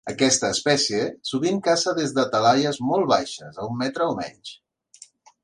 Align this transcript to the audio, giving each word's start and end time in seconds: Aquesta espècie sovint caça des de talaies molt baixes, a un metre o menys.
Aquesta 0.09 0.47
espècie 0.55 1.01
sovint 1.31 1.59
caça 1.67 1.93
des 1.99 2.15
de 2.15 2.25
talaies 2.37 2.81
molt 2.93 3.11
baixes, 3.13 3.61
a 3.61 3.69
un 3.69 3.79
metre 3.85 4.09
o 4.15 4.19
menys. 4.23 4.57